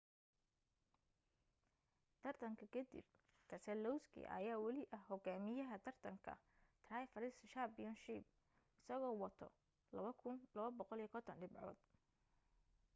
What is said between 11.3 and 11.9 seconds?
dhibcood